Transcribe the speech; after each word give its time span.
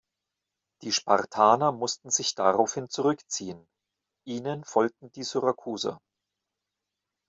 Die 0.81 0.91
Spartaner 0.91 1.71
mussten 1.71 2.09
sich 2.09 2.33
daraufhin 2.33 2.89
zurückziehen, 2.89 3.67
ihnen 4.25 4.63
folgten 4.63 5.11
die 5.11 5.21
Syrakuser. 5.21 5.99